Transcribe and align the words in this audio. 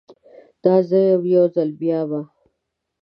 دا 0.63 0.75
به 0.77 0.83
زه 0.89 0.99
یم، 1.07 1.23
یو 1.35 1.45
ځل 1.55 1.69
بیا 1.79 2.01
به 2.09 2.21